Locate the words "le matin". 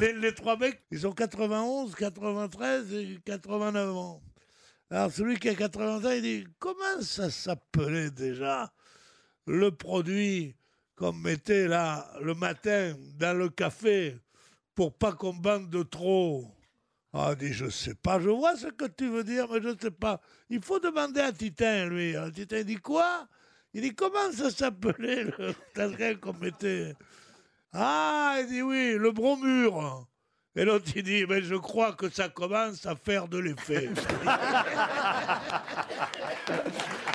12.22-12.94